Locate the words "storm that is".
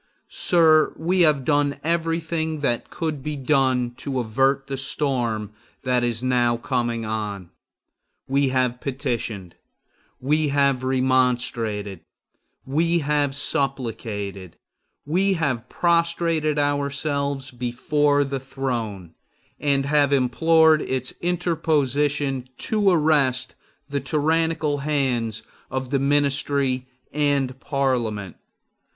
4.75-6.23